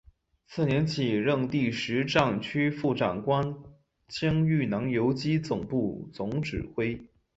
[0.47, 3.53] 次年起任第十战区副长官
[4.07, 6.99] 兼豫南游击总部总指挥。